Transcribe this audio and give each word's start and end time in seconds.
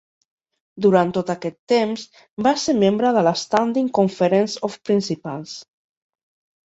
Durant 0.85 1.11
tot 1.17 1.27
aquest 1.33 1.57
temps, 1.73 2.05
va 2.49 2.55
ser 2.63 2.75
membre 2.85 3.13
de 3.19 3.25
la 3.29 3.35
Standing 3.45 3.93
Conference 4.01 4.65
of 4.69 4.79
Principals. 4.91 5.55